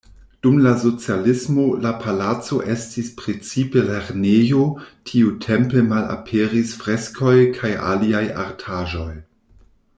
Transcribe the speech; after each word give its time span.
Dum 0.45 0.55
la 0.61 0.69
socialismo 0.83 1.65
la 1.83 1.91
palaco 2.05 2.61
estis 2.77 3.11
precipe 3.19 3.83
lernejo, 3.91 4.63
tiutempe 5.11 5.85
malaperis 5.93 6.75
freskoj 6.83 7.37
kaj 7.61 7.75
aliaj 7.93 8.27
artaĵoj. 8.49 9.11